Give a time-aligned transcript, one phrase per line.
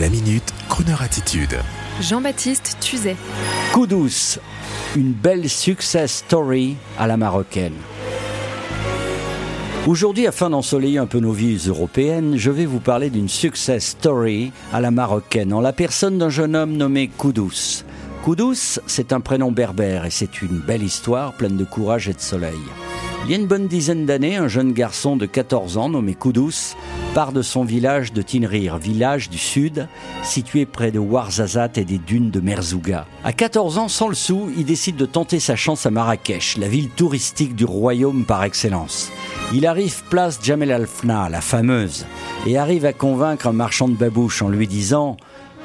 [0.00, 1.56] La minute, Kroneur attitude.
[2.02, 3.16] Jean-Baptiste Tuzet.
[3.72, 4.38] Coup douce,
[4.94, 7.72] une belle success story à la marocaine.
[9.86, 14.52] Aujourd'hui, afin d'ensoleiller un peu nos vies européennes, je vais vous parler d'une success story
[14.70, 17.84] à la marocaine, en la personne d'un jeune homme nommé Koudous.
[18.22, 22.20] Koudous, c'est un prénom berbère et c'est une belle histoire pleine de courage et de
[22.20, 22.60] soleil.
[23.24, 26.74] Il y a une bonne dizaine d'années, un jeune garçon de 14 ans nommé Koudous
[27.16, 29.88] part de son village de Tinrir, village du sud,
[30.22, 33.06] situé près de Ouarzazate et des dunes de Merzouga.
[33.24, 36.68] À 14 ans, sans le sou, il décide de tenter sa chance à Marrakech, la
[36.68, 39.10] ville touristique du royaume par excellence.
[39.54, 42.04] Il arrive place Jamel Al-Fna, la fameuse,
[42.46, 45.16] et arrive à convaincre un marchand de babouches en lui disant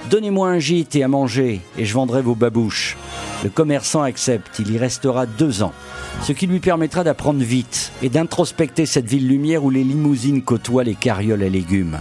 [0.09, 2.95] Donnez-moi un gîte et à manger, et je vendrai vos babouches.
[3.44, 5.73] Le commerçant accepte, il y restera deux ans,
[6.21, 10.83] ce qui lui permettra d'apprendre vite et d'introspecter cette ville lumière où les limousines côtoient
[10.83, 11.99] les carrioles à légumes.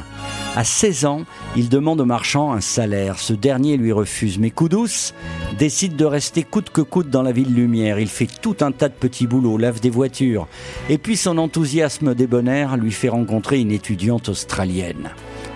[0.56, 1.23] À 16 ans,
[1.55, 3.20] il demande au marchand un salaire.
[3.20, 4.38] Ce dernier lui refuse.
[4.38, 5.12] Mais Koudous
[5.59, 8.01] décide de rester coûte que coûte dans la ville lumière.
[8.01, 10.48] Il fait tout un tas de petits boulots, lave des voitures.
[10.88, 15.10] Et puis son enthousiasme débonnaire lui fait rencontrer une étudiante australienne.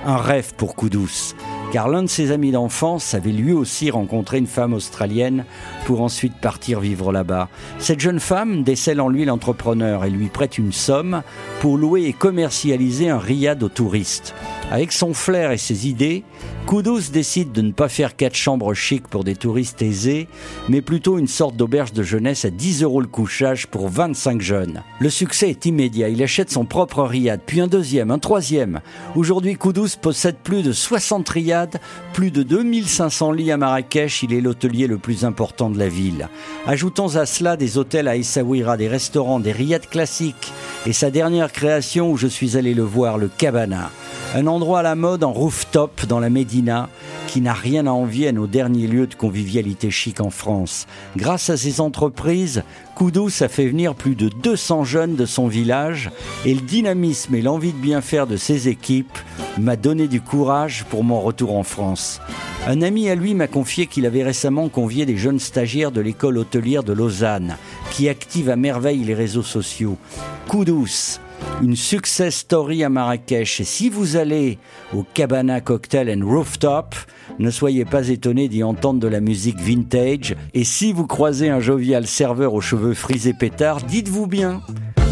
[0.07, 1.34] Un rêve pour Koudous
[1.75, 5.44] car l'un de ses amis d'enfance avait lui aussi rencontré une femme australienne
[5.86, 7.48] pour ensuite partir vivre là-bas.
[7.80, 11.22] Cette jeune femme décèle en lui l'entrepreneur et lui prête une somme
[11.58, 14.36] pour louer et commercialiser un riad aux touristes.
[14.70, 16.22] Avec son flair et ses idées,
[16.67, 20.28] Koudous décide de ne pas faire quatre chambres chics pour des touristes aisés,
[20.70, 24.83] mais plutôt une sorte d'auberge de jeunesse à 10 euros le couchage pour 25 jeunes.
[24.98, 28.80] Le succès est immédiat, il achète son propre riad, puis un deuxième, un troisième.
[29.14, 31.64] Aujourd'hui, Koudous possède plus de 60 riads,
[32.12, 36.29] plus de 2500 lits à Marrakech, il est l'hôtelier le plus important de la ville.
[36.67, 40.53] Ajoutons à cela des hôtels à Essaouira, des restaurants, des riads classiques,
[40.87, 43.91] et sa dernière création où je suis allé le voir, le Cabana.
[44.35, 46.89] Un endroit à la mode en rooftop dans la Médina
[47.35, 50.87] qui n'a rien à envier à nos derniers lieux de convivialité chic en France.
[51.17, 52.63] Grâce à ces entreprises,
[52.95, 56.13] Koudous a fait venir plus de 200 jeunes de son village
[56.47, 59.19] et le dynamisme et l'envie de bien faire de ses équipes
[59.58, 62.20] m'a donné du courage pour mon retour en France.
[62.69, 66.39] Un ami à lui m'a confié qu'il avait récemment convié des jeunes stagiaires de l'école
[66.39, 67.57] hôtelière de Lausanne
[67.91, 69.98] qui activent à merveille les réseaux sociaux.
[70.47, 71.19] Koudous
[71.63, 73.61] une success story à Marrakech.
[73.61, 74.59] Et si vous allez
[74.93, 76.95] au Cabana Cocktail and Rooftop,
[77.39, 80.37] ne soyez pas étonnés d'y entendre de la musique vintage.
[80.53, 84.61] Et si vous croisez un jovial serveur aux cheveux frisés pétards, dites-vous bien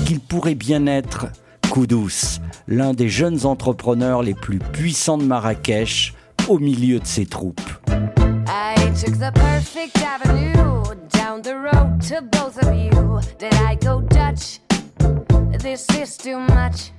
[0.07, 1.27] qu'il pourrait bien être
[1.71, 2.39] Koudous,
[2.69, 6.13] l'un des jeunes entrepreneurs les plus puissants de Marrakech,
[6.49, 7.63] au milieu de ses troupes.
[8.47, 10.53] I took the perfect avenue
[11.15, 13.21] down the road to both of you.
[13.39, 14.61] Did I go Dutch?
[15.63, 16.91] This is too much.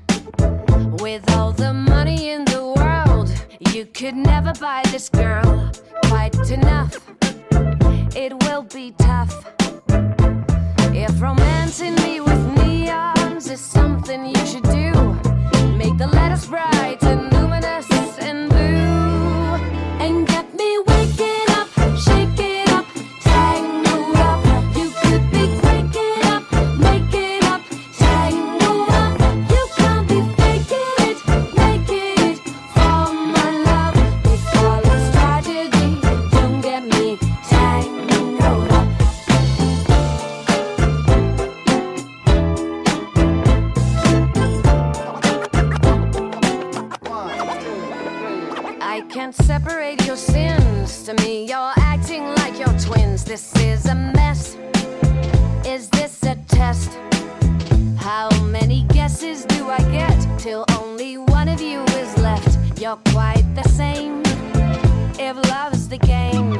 [1.01, 3.29] With all the money in the world,
[3.73, 5.69] you could never buy this girl
[6.05, 6.97] quite enough.
[8.15, 9.33] It will be tough.
[10.95, 12.72] If romancing me with neons
[49.01, 51.03] can't separate your sins.
[51.03, 53.23] To me, you're acting like you're twins.
[53.23, 54.55] This is a mess.
[55.65, 56.91] Is this a test?
[57.97, 62.79] How many guesses do I get till only one of you is left?
[62.79, 64.21] You're quite the same.
[65.17, 66.59] If love's the game,